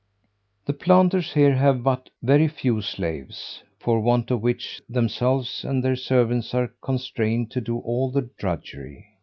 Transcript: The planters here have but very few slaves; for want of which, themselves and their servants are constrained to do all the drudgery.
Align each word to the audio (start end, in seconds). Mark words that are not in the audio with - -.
The 0.65 0.73
planters 0.73 1.33
here 1.33 1.53
have 1.53 1.83
but 1.83 2.09
very 2.23 2.47
few 2.47 2.81
slaves; 2.81 3.61
for 3.79 3.99
want 3.99 4.31
of 4.31 4.41
which, 4.41 4.81
themselves 4.89 5.63
and 5.63 5.83
their 5.83 5.95
servants 5.95 6.55
are 6.55 6.73
constrained 6.81 7.51
to 7.51 7.61
do 7.61 7.77
all 7.77 8.09
the 8.09 8.27
drudgery. 8.39 9.05